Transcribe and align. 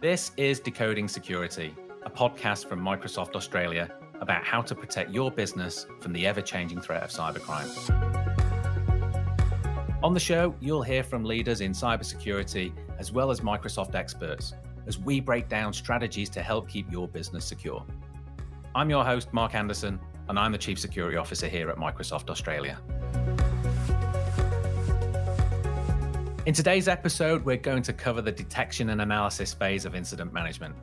This 0.00 0.32
is 0.38 0.60
Decoding 0.60 1.08
Security, 1.08 1.74
a 2.04 2.08
podcast 2.08 2.64
from 2.66 2.80
Microsoft 2.80 3.36
Australia 3.36 3.92
about 4.22 4.42
how 4.42 4.62
to 4.62 4.74
protect 4.74 5.10
your 5.10 5.30
business 5.30 5.84
from 6.00 6.14
the 6.14 6.26
ever 6.26 6.40
changing 6.40 6.80
threat 6.80 7.02
of 7.02 7.10
cybercrime. 7.10 7.68
On 10.02 10.14
the 10.14 10.20
show, 10.20 10.54
you'll 10.58 10.80
hear 10.80 11.02
from 11.02 11.22
leaders 11.22 11.60
in 11.60 11.72
cybersecurity 11.72 12.72
as 12.98 13.12
well 13.12 13.30
as 13.30 13.42
Microsoft 13.42 13.94
experts 13.94 14.54
as 14.86 14.98
we 14.98 15.20
break 15.20 15.50
down 15.50 15.70
strategies 15.70 16.30
to 16.30 16.40
help 16.40 16.66
keep 16.66 16.90
your 16.90 17.06
business 17.06 17.44
secure. 17.44 17.84
I'm 18.74 18.88
your 18.88 19.04
host, 19.04 19.34
Mark 19.34 19.54
Anderson, 19.54 20.00
and 20.30 20.38
I'm 20.38 20.52
the 20.52 20.58
Chief 20.58 20.78
Security 20.78 21.18
Officer 21.18 21.46
here 21.46 21.68
at 21.68 21.76
Microsoft 21.76 22.30
Australia. 22.30 22.80
In 26.46 26.54
today's 26.54 26.88
episode, 26.88 27.44
we're 27.44 27.58
going 27.58 27.82
to 27.82 27.92
cover 27.92 28.22
the 28.22 28.32
detection 28.32 28.88
and 28.88 29.02
analysis 29.02 29.52
phase 29.52 29.84
of 29.84 29.94
incident 29.94 30.32
management. 30.32 30.74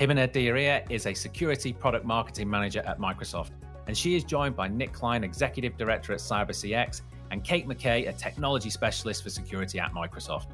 Jimena 0.00 0.32
De 0.32 0.46
Uria 0.46 0.90
is 0.90 1.06
a 1.06 1.12
security 1.12 1.74
product 1.74 2.06
marketing 2.06 2.48
manager 2.48 2.80
at 2.86 2.98
Microsoft, 2.98 3.50
and 3.86 3.94
she 3.94 4.16
is 4.16 4.24
joined 4.24 4.56
by 4.56 4.66
Nick 4.66 4.94
Klein, 4.94 5.24
executive 5.24 5.76
director 5.76 6.14
at 6.14 6.20
CyberCX, 6.20 7.02
and 7.30 7.44
Kate 7.44 7.68
McKay, 7.68 8.08
a 8.08 8.14
technology 8.14 8.70
specialist 8.70 9.22
for 9.22 9.28
security 9.28 9.78
at 9.78 9.92
Microsoft. 9.92 10.46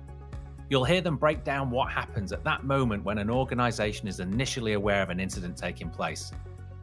You'll 0.68 0.84
hear 0.84 1.00
them 1.00 1.16
break 1.16 1.44
down 1.44 1.70
what 1.70 1.92
happens 1.92 2.32
at 2.32 2.42
that 2.42 2.64
moment 2.64 3.04
when 3.04 3.18
an 3.18 3.30
organization 3.30 4.08
is 4.08 4.18
initially 4.18 4.72
aware 4.72 5.00
of 5.00 5.10
an 5.10 5.20
incident 5.20 5.56
taking 5.56 5.90
place, 5.90 6.32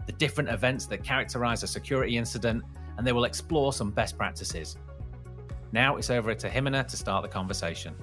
the 0.05 0.13
different 0.13 0.49
events 0.49 0.85
that 0.85 1.03
characterize 1.03 1.63
a 1.63 1.67
security 1.67 2.15
incident, 2.15 2.63
and 2.97 3.05
they 3.05 3.11
will 3.11 3.25
explore 3.25 3.73
some 3.73 3.91
best 3.91 4.17
practices. 4.17 4.77
Now 5.71 5.95
it's 5.95 6.09
over 6.09 6.35
to 6.35 6.49
Jimena 6.49 6.87
to 6.87 6.97
start 6.97 7.23
the 7.23 7.29
conversation. 7.29 7.95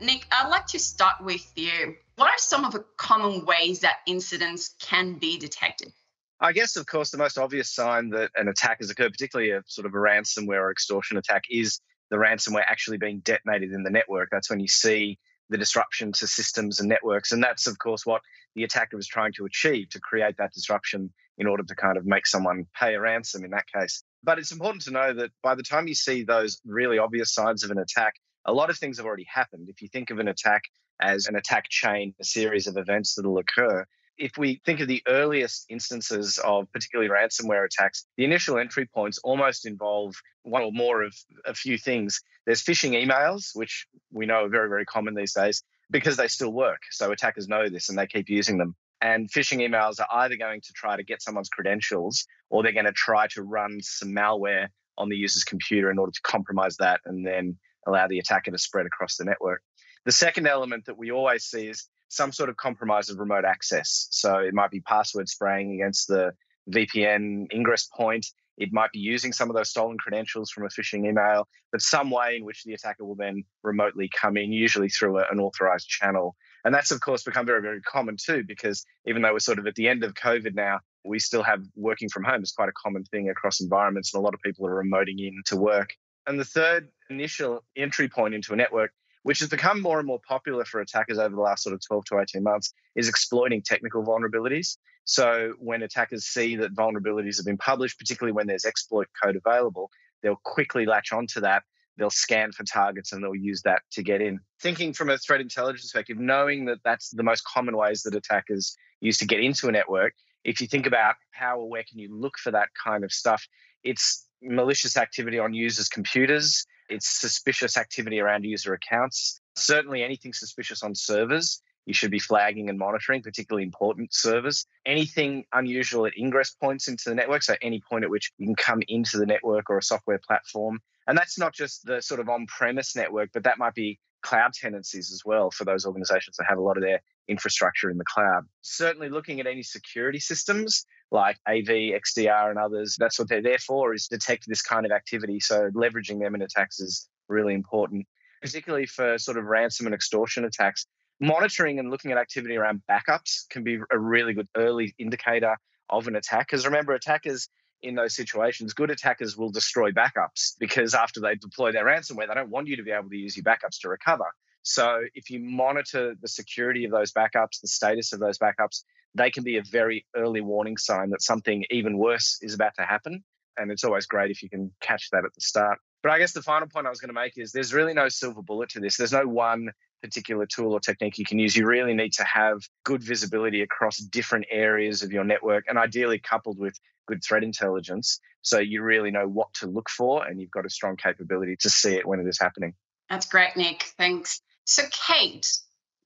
Nick, 0.00 0.26
I'd 0.30 0.48
like 0.48 0.66
to 0.68 0.78
start 0.78 1.16
with 1.20 1.50
you. 1.56 1.96
What 2.16 2.28
are 2.28 2.38
some 2.38 2.64
of 2.64 2.72
the 2.72 2.84
common 2.96 3.44
ways 3.46 3.80
that 3.80 3.98
incidents 4.06 4.74
can 4.80 5.14
be 5.14 5.38
detected? 5.38 5.92
I 6.40 6.52
guess, 6.52 6.76
of 6.76 6.86
course, 6.86 7.10
the 7.10 7.18
most 7.18 7.36
obvious 7.36 7.74
sign 7.74 8.10
that 8.10 8.30
an 8.36 8.48
attack 8.48 8.78
has 8.80 8.90
occurred, 8.90 9.12
particularly 9.12 9.50
a 9.50 9.62
sort 9.66 9.86
of 9.86 9.94
a 9.94 9.96
ransomware 9.96 10.60
or 10.60 10.70
extortion 10.70 11.16
attack, 11.16 11.44
is 11.50 11.80
the 12.10 12.16
ransomware 12.16 12.64
actually 12.64 12.98
being 12.98 13.20
detonated 13.20 13.72
in 13.72 13.82
the 13.82 13.90
network. 13.90 14.28
That's 14.30 14.48
when 14.48 14.60
you 14.60 14.68
see 14.68 15.18
the 15.50 15.58
disruption 15.58 16.12
to 16.12 16.26
systems 16.26 16.78
and 16.78 16.88
networks. 16.88 17.32
And 17.32 17.42
that's, 17.42 17.66
of 17.66 17.78
course, 17.78 18.06
what 18.06 18.22
the 18.54 18.64
attacker 18.64 18.96
was 18.96 19.08
trying 19.08 19.32
to 19.32 19.46
achieve 19.46 19.88
to 19.90 20.00
create 20.00 20.36
that 20.38 20.52
disruption 20.52 21.12
in 21.38 21.46
order 21.46 21.64
to 21.64 21.74
kind 21.74 21.96
of 21.96 22.06
make 22.06 22.26
someone 22.26 22.66
pay 22.78 22.94
a 22.94 23.00
ransom 23.00 23.44
in 23.44 23.50
that 23.50 23.66
case. 23.66 24.02
But 24.22 24.38
it's 24.38 24.52
important 24.52 24.82
to 24.84 24.90
know 24.90 25.14
that 25.14 25.30
by 25.42 25.54
the 25.54 25.62
time 25.62 25.88
you 25.88 25.94
see 25.94 26.22
those 26.22 26.60
really 26.64 26.98
obvious 26.98 27.32
signs 27.32 27.64
of 27.64 27.70
an 27.70 27.78
attack, 27.78 28.14
a 28.44 28.52
lot 28.52 28.70
of 28.70 28.78
things 28.78 28.96
have 28.98 29.06
already 29.06 29.26
happened. 29.32 29.68
If 29.68 29.82
you 29.82 29.88
think 29.88 30.10
of 30.10 30.18
an 30.18 30.28
attack 30.28 30.62
as 31.00 31.26
an 31.26 31.36
attack 31.36 31.68
chain, 31.68 32.14
a 32.20 32.24
series 32.24 32.66
of 32.66 32.76
events 32.76 33.14
that 33.14 33.26
will 33.26 33.38
occur, 33.38 33.86
if 34.18 34.32
we 34.36 34.60
think 34.64 34.80
of 34.80 34.88
the 34.88 35.02
earliest 35.06 35.66
instances 35.68 36.38
of 36.38 36.70
particularly 36.72 37.08
ransomware 37.08 37.64
attacks, 37.64 38.04
the 38.16 38.24
initial 38.24 38.58
entry 38.58 38.86
points 38.86 39.18
almost 39.18 39.64
involve 39.64 40.16
one 40.42 40.62
or 40.62 40.72
more 40.72 41.04
of 41.04 41.14
a 41.44 41.54
few 41.54 41.78
things. 41.78 42.20
There's 42.44 42.62
phishing 42.62 43.00
emails, 43.00 43.54
which 43.54 43.86
we 44.12 44.26
know 44.26 44.44
are 44.44 44.48
very, 44.48 44.68
very 44.68 44.84
common 44.84 45.14
these 45.14 45.34
days 45.34 45.62
because 45.90 46.16
they 46.16 46.28
still 46.28 46.52
work. 46.52 46.82
So 46.90 47.12
attackers 47.12 47.48
know 47.48 47.68
this 47.68 47.88
and 47.88 47.98
they 47.98 48.06
keep 48.06 48.28
using 48.28 48.58
them. 48.58 48.74
And 49.00 49.30
phishing 49.30 49.66
emails 49.66 50.00
are 50.00 50.08
either 50.24 50.36
going 50.36 50.60
to 50.62 50.72
try 50.72 50.96
to 50.96 51.04
get 51.04 51.22
someone's 51.22 51.48
credentials 51.48 52.26
or 52.50 52.62
they're 52.62 52.72
going 52.72 52.84
to 52.86 52.92
try 52.92 53.28
to 53.28 53.42
run 53.42 53.78
some 53.80 54.10
malware 54.10 54.68
on 54.96 55.08
the 55.08 55.16
user's 55.16 55.44
computer 55.44 55.90
in 55.90 55.98
order 55.98 56.12
to 56.12 56.20
compromise 56.22 56.76
that 56.78 57.00
and 57.04 57.24
then 57.24 57.56
allow 57.86 58.08
the 58.08 58.18
attacker 58.18 58.50
to 58.50 58.58
spread 58.58 58.86
across 58.86 59.16
the 59.16 59.24
network. 59.24 59.62
The 60.04 60.12
second 60.12 60.46
element 60.46 60.86
that 60.86 60.98
we 60.98 61.12
always 61.12 61.44
see 61.44 61.68
is 61.68 61.86
some 62.08 62.32
sort 62.32 62.48
of 62.48 62.56
compromise 62.56 63.10
of 63.10 63.18
remote 63.18 63.44
access. 63.44 64.08
So 64.10 64.38
it 64.38 64.54
might 64.54 64.70
be 64.70 64.80
password 64.80 65.28
spraying 65.28 65.74
against 65.74 66.08
the 66.08 66.32
VPN 66.70 67.52
ingress 67.52 67.88
point. 67.94 68.26
It 68.56 68.72
might 68.72 68.90
be 68.90 68.98
using 68.98 69.32
some 69.32 69.50
of 69.50 69.56
those 69.56 69.70
stolen 69.70 69.98
credentials 69.98 70.50
from 70.50 70.64
a 70.64 70.68
phishing 70.68 71.08
email, 71.08 71.46
but 71.70 71.80
some 71.80 72.10
way 72.10 72.36
in 72.36 72.44
which 72.44 72.64
the 72.64 72.74
attacker 72.74 73.04
will 73.04 73.14
then 73.14 73.44
remotely 73.62 74.10
come 74.12 74.36
in, 74.36 74.52
usually 74.52 74.88
through 74.88 75.18
an 75.18 75.38
authorized 75.38 75.88
channel. 75.88 76.34
And 76.68 76.74
that's, 76.74 76.90
of 76.90 77.00
course, 77.00 77.22
become 77.22 77.46
very, 77.46 77.62
very 77.62 77.80
common 77.80 78.18
too, 78.22 78.44
because 78.46 78.84
even 79.06 79.22
though 79.22 79.32
we're 79.32 79.38
sort 79.38 79.58
of 79.58 79.66
at 79.66 79.74
the 79.74 79.88
end 79.88 80.04
of 80.04 80.12
COVID 80.12 80.54
now, 80.54 80.80
we 81.02 81.18
still 81.18 81.42
have 81.42 81.62
working 81.74 82.10
from 82.10 82.24
home 82.24 82.42
as 82.42 82.52
quite 82.52 82.68
a 82.68 82.72
common 82.72 83.04
thing 83.04 83.30
across 83.30 83.62
environments, 83.62 84.12
and 84.12 84.20
a 84.20 84.22
lot 84.22 84.34
of 84.34 84.40
people 84.42 84.66
are 84.66 84.84
remoting 84.84 85.18
in 85.18 85.40
to 85.46 85.56
work. 85.56 85.94
And 86.26 86.38
the 86.38 86.44
third 86.44 86.88
initial 87.08 87.64
entry 87.74 88.06
point 88.06 88.34
into 88.34 88.52
a 88.52 88.56
network 88.56 88.90
which 89.22 89.38
has 89.38 89.48
become 89.48 89.80
more 89.80 89.98
and 89.98 90.06
more 90.06 90.20
popular 90.28 90.66
for 90.66 90.82
attackers 90.82 91.18
over 91.18 91.34
the 91.34 91.40
last 91.40 91.62
sort 91.62 91.72
of 91.72 91.80
12 91.86 92.04
to 92.04 92.20
18 92.20 92.42
months, 92.42 92.74
is 92.94 93.08
exploiting 93.08 93.62
technical 93.62 94.04
vulnerabilities. 94.04 94.76
So 95.04 95.54
when 95.58 95.80
attackers 95.80 96.26
see 96.26 96.56
that 96.56 96.74
vulnerabilities 96.74 97.38
have 97.38 97.46
been 97.46 97.56
published, 97.56 97.98
particularly 97.98 98.32
when 98.32 98.46
there's 98.46 98.66
exploit 98.66 99.06
code 99.24 99.40
available, 99.42 99.90
they'll 100.22 100.40
quickly 100.44 100.84
latch 100.84 101.14
onto 101.14 101.40
that. 101.40 101.62
They'll 101.98 102.10
scan 102.10 102.52
for 102.52 102.64
targets 102.64 103.12
and 103.12 103.22
they'll 103.22 103.34
use 103.34 103.62
that 103.62 103.82
to 103.92 104.02
get 104.02 104.22
in. 104.22 104.40
Thinking 104.60 104.92
from 104.92 105.10
a 105.10 105.18
threat 105.18 105.40
intelligence 105.40 105.82
perspective, 105.82 106.18
knowing 106.18 106.66
that 106.66 106.78
that's 106.84 107.10
the 107.10 107.22
most 107.22 107.44
common 107.44 107.76
ways 107.76 108.02
that 108.02 108.14
attackers 108.14 108.76
use 109.00 109.18
to 109.18 109.26
get 109.26 109.40
into 109.40 109.68
a 109.68 109.72
network, 109.72 110.14
if 110.44 110.60
you 110.60 110.66
think 110.66 110.86
about 110.86 111.16
how 111.32 111.58
or 111.58 111.68
where 111.68 111.84
can 111.88 111.98
you 111.98 112.08
look 112.14 112.38
for 112.38 112.52
that 112.52 112.68
kind 112.82 113.04
of 113.04 113.12
stuff, 113.12 113.46
it's 113.84 114.26
malicious 114.40 114.96
activity 114.96 115.38
on 115.38 115.52
users' 115.52 115.88
computers, 115.88 116.64
it's 116.88 117.20
suspicious 117.20 117.76
activity 117.76 118.20
around 118.20 118.44
user 118.44 118.72
accounts. 118.72 119.40
Certainly 119.56 120.02
anything 120.02 120.32
suspicious 120.32 120.82
on 120.82 120.94
servers, 120.94 121.60
you 121.88 121.94
should 121.94 122.10
be 122.10 122.18
flagging 122.18 122.68
and 122.68 122.78
monitoring, 122.78 123.22
particularly 123.22 123.64
important 123.64 124.12
servers. 124.12 124.66
Anything 124.84 125.44
unusual 125.54 126.04
at 126.04 126.12
ingress 126.18 126.50
points 126.50 126.86
into 126.86 127.08
the 127.08 127.14
network, 127.14 127.42
so 127.42 127.54
any 127.62 127.80
point 127.90 128.04
at 128.04 128.10
which 128.10 128.30
you 128.36 128.46
can 128.46 128.54
come 128.54 128.82
into 128.88 129.16
the 129.16 129.24
network 129.24 129.70
or 129.70 129.78
a 129.78 129.82
software 129.82 130.20
platform. 130.24 130.80
And 131.06 131.16
that's 131.16 131.38
not 131.38 131.54
just 131.54 131.86
the 131.86 132.02
sort 132.02 132.20
of 132.20 132.28
on 132.28 132.46
premise 132.46 132.94
network, 132.94 133.30
but 133.32 133.44
that 133.44 133.56
might 133.56 133.72
be 133.72 133.98
cloud 134.20 134.52
tenancies 134.52 135.10
as 135.10 135.22
well 135.24 135.50
for 135.50 135.64
those 135.64 135.86
organizations 135.86 136.36
that 136.36 136.44
have 136.46 136.58
a 136.58 136.60
lot 136.60 136.76
of 136.76 136.82
their 136.82 137.00
infrastructure 137.26 137.88
in 137.88 137.96
the 137.96 138.04
cloud. 138.04 138.44
Certainly 138.60 139.08
looking 139.08 139.40
at 139.40 139.46
any 139.46 139.62
security 139.62 140.20
systems 140.20 140.84
like 141.10 141.38
AV, 141.48 141.96
XDR, 142.02 142.50
and 142.50 142.58
others, 142.58 142.96
that's 142.98 143.18
what 143.18 143.30
they're 143.30 143.40
there 143.40 143.58
for 143.58 143.94
is 143.94 144.08
detect 144.08 144.44
this 144.46 144.60
kind 144.60 144.84
of 144.84 144.92
activity. 144.92 145.40
So 145.40 145.70
leveraging 145.70 146.20
them 146.20 146.34
in 146.34 146.42
attacks 146.42 146.80
is 146.80 147.08
really 147.28 147.54
important, 147.54 148.06
particularly 148.42 148.84
for 148.84 149.16
sort 149.16 149.38
of 149.38 149.44
ransom 149.44 149.86
and 149.86 149.94
extortion 149.94 150.44
attacks. 150.44 150.86
Monitoring 151.20 151.78
and 151.78 151.90
looking 151.90 152.12
at 152.12 152.18
activity 152.18 152.56
around 152.56 152.82
backups 152.88 153.48
can 153.50 153.64
be 153.64 153.78
a 153.90 153.98
really 153.98 154.34
good 154.34 154.48
early 154.56 154.94
indicator 154.98 155.56
of 155.90 156.06
an 156.06 156.16
attack. 156.16 156.46
Because 156.46 156.64
remember, 156.64 156.92
attackers 156.94 157.48
in 157.82 157.94
those 157.94 158.14
situations, 158.14 158.72
good 158.72 158.90
attackers 158.90 159.36
will 159.36 159.50
destroy 159.50 159.90
backups 159.90 160.54
because 160.58 160.94
after 160.94 161.20
they 161.20 161.34
deploy 161.34 161.72
their 161.72 161.84
ransomware, 161.84 162.28
they 162.28 162.34
don't 162.34 162.50
want 162.50 162.68
you 162.68 162.76
to 162.76 162.82
be 162.82 162.90
able 162.90 163.10
to 163.10 163.16
use 163.16 163.36
your 163.36 163.44
backups 163.44 163.80
to 163.80 163.88
recover. 163.88 164.26
So 164.62 165.00
if 165.14 165.30
you 165.30 165.40
monitor 165.40 166.14
the 166.20 166.28
security 166.28 166.84
of 166.84 166.90
those 166.90 167.12
backups, 167.12 167.60
the 167.60 167.68
status 167.68 168.12
of 168.12 168.20
those 168.20 168.38
backups, 168.38 168.82
they 169.14 169.30
can 169.30 169.44
be 169.44 169.56
a 169.56 169.62
very 169.62 170.06
early 170.14 170.40
warning 170.40 170.76
sign 170.76 171.10
that 171.10 171.22
something 171.22 171.64
even 171.70 171.96
worse 171.98 172.38
is 172.42 172.54
about 172.54 172.74
to 172.76 172.82
happen. 172.82 173.24
And 173.56 173.70
it's 173.72 173.84
always 173.84 174.06
great 174.06 174.30
if 174.30 174.42
you 174.42 174.50
can 174.50 174.70
catch 174.80 175.10
that 175.10 175.24
at 175.24 175.34
the 175.34 175.40
start. 175.40 175.78
But 176.02 176.12
I 176.12 176.18
guess 176.18 176.32
the 176.32 176.42
final 176.42 176.68
point 176.68 176.86
I 176.86 176.90
was 176.90 177.00
going 177.00 177.08
to 177.08 177.14
make 177.14 177.36
is 177.36 177.52
there's 177.52 177.74
really 177.74 177.94
no 177.94 178.08
silver 178.08 178.42
bullet 178.42 178.70
to 178.70 178.80
this. 178.80 178.96
There's 178.96 179.12
no 179.12 179.26
one 179.26 179.70
particular 180.02 180.46
tool 180.46 180.72
or 180.72 180.80
technique 180.80 181.18
you 181.18 181.24
can 181.24 181.38
use. 181.38 181.56
You 181.56 181.66
really 181.66 181.94
need 181.94 182.12
to 182.14 182.24
have 182.24 182.60
good 182.84 183.02
visibility 183.02 183.62
across 183.62 183.98
different 183.98 184.46
areas 184.50 185.02
of 185.02 185.12
your 185.12 185.24
network 185.24 185.64
and 185.68 185.76
ideally 185.76 186.18
coupled 186.18 186.58
with 186.58 186.78
good 187.06 187.22
threat 187.24 187.42
intelligence. 187.42 188.20
So 188.42 188.58
you 188.58 188.82
really 188.82 189.10
know 189.10 189.26
what 189.26 189.52
to 189.54 189.66
look 189.66 189.88
for 189.90 190.24
and 190.24 190.40
you've 190.40 190.50
got 190.50 190.66
a 190.66 190.70
strong 190.70 190.96
capability 190.96 191.56
to 191.60 191.70
see 191.70 191.94
it 191.94 192.06
when 192.06 192.20
it 192.20 192.28
is 192.28 192.38
happening. 192.38 192.74
That's 193.10 193.26
great, 193.26 193.56
Nick. 193.56 193.82
Thanks. 193.96 194.40
So, 194.64 194.82
Kate, 194.90 195.50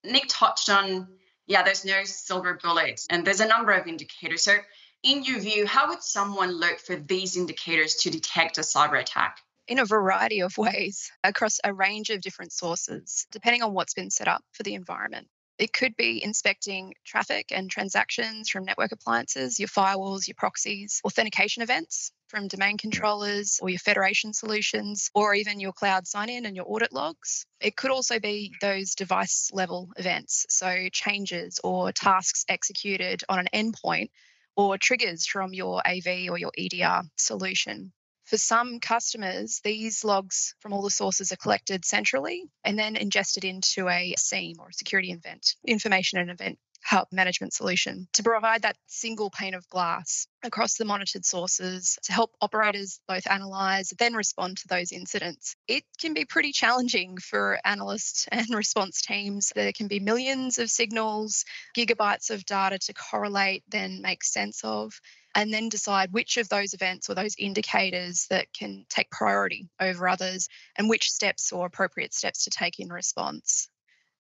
Nick 0.05 0.25
touched 0.29 0.71
on, 0.71 1.09
yeah, 1.47 1.63
there's 1.65 1.85
no 1.85 2.05
silver 2.05 2.59
bullets 2.63 3.07
and 3.11 3.27
there's 3.27 3.41
a 3.41 3.47
number 3.47 3.73
of 3.73 3.87
indicators. 3.87 4.43
So, 4.43 4.55
in 5.03 5.25
your 5.25 5.41
view, 5.41 5.67
how 5.67 5.89
would 5.89 6.03
someone 6.03 6.53
look 6.53 6.79
for 6.79 6.95
these 6.95 7.37
indicators 7.37 7.97
to 7.97 8.11
detect 8.11 8.59
a 8.59 8.61
cyber 8.61 9.01
attack? 9.01 9.39
In 9.73 9.79
a 9.79 9.87
variety 9.87 10.43
of 10.43 10.59
ways 10.59 11.11
across 11.25 11.59
a 11.65 11.73
range 11.73 12.11
of 12.11 12.21
different 12.21 12.53
sources, 12.53 13.27
depending 13.33 13.63
on 13.63 13.73
what's 13.73 13.95
been 13.95 14.11
set 14.11 14.29
up 14.29 14.45
for 14.53 14.65
the 14.65 14.75
environment. 14.75 15.27
It 15.57 15.73
could 15.73 15.97
be 15.97 16.23
inspecting 16.23 16.93
traffic 17.07 17.47
and 17.53 17.71
transactions 17.71 18.51
from 18.51 18.67
network 18.67 18.93
appliances, 18.93 19.59
your 19.59 19.71
firewalls, 19.71 20.29
your 20.29 20.35
proxies, 20.37 21.01
authentication 21.07 21.63
events 21.63 22.13
from 22.29 22.49
domain 22.49 22.77
controllers 22.77 23.61
or 23.63 23.71
your 23.71 23.79
federation 23.79 24.35
solutions, 24.35 25.09
or 25.15 25.33
even 25.33 25.59
your 25.59 25.73
cloud 25.73 26.07
sign 26.07 26.29
in 26.29 26.45
and 26.45 26.55
your 26.55 26.67
audit 26.69 26.93
logs. 26.93 27.47
It 27.59 27.75
could 27.75 27.91
also 27.91 28.21
be 28.21 28.53
those 28.61 28.95
device 28.95 29.49
level 29.55 29.89
events, 29.97 30.45
so 30.51 30.89
changes 30.93 31.61
or 31.65 31.93
tasks 31.93 32.45
executed 32.47 33.23
on 33.27 33.39
an 33.39 33.49
endpoint 33.55 34.11
or 34.55 34.77
triggers 34.77 35.25
from 35.25 35.55
your 35.55 35.81
AV 35.87 36.29
or 36.29 36.37
your 36.37 36.53
EDR 36.59 37.05
solution. 37.17 37.91
For 38.33 38.39
some 38.39 38.81
customers, 38.81 39.61
these 39.63 40.05
logs 40.05 40.55
from 40.61 40.73
all 40.73 40.81
the 40.81 40.89
sources 40.89 41.33
are 41.33 41.37
collected 41.37 41.85
centrally 41.85 42.45
and 42.65 42.79
then 42.79 42.97
ingested 42.97 43.45
into 43.45 43.91
a 43.91 44.15
SIEM 44.17 44.57
or 44.59 44.73
security 44.73 45.13
event, 45.13 45.55
information 45.67 46.19
and 46.19 46.31
event 46.31 46.59
hub 46.83 47.09
management 47.13 47.53
solution 47.53 48.09
to 48.15 48.23
provide 48.23 48.63
that 48.63 48.79
single 48.87 49.29
pane 49.29 49.53
of 49.53 49.69
glass 49.69 50.27
across 50.43 50.79
the 50.79 50.87
monitored 50.87 51.27
sources 51.27 51.99
to 52.05 52.13
help 52.13 52.35
operators 52.41 53.01
both 53.07 53.27
analyze 53.27 53.93
then 53.99 54.15
respond 54.15 54.57
to 54.57 54.69
those 54.69 54.93
incidents. 54.93 55.55
It 55.69 55.85
can 56.01 56.15
be 56.15 56.25
pretty 56.25 56.53
challenging 56.53 57.19
for 57.19 57.61
analysts 57.67 58.27
and 58.33 58.49
response 58.49 59.03
teams. 59.03 59.53
There 59.55 59.73
can 59.73 59.89
be 59.89 60.01
millions 60.01 60.59
of 60.59 60.71
signals, 60.71 61.45
gigabytes 61.77 62.31
of 62.31 62.47
data 62.47 62.79
to 62.79 62.95
correlate, 62.95 63.63
then 63.69 64.01
make 64.01 64.25
sense 64.25 64.65
of 64.65 64.99
and 65.35 65.53
then 65.53 65.69
decide 65.69 66.13
which 66.13 66.37
of 66.37 66.49
those 66.49 66.75
events 66.75 67.09
or 67.09 67.15
those 67.15 67.35
indicators 67.39 68.27
that 68.31 68.53
can 68.53 68.85
take 68.89 69.11
priority 69.11 69.69
over 69.81 70.09
others 70.09 70.49
and 70.77 70.89
which 70.89 71.11
steps 71.11 71.53
or 71.53 71.67
appropriate 71.67 72.15
steps 72.15 72.45
to 72.45 72.51
take 72.51 72.79
in 72.79 72.89
response. 72.89 73.69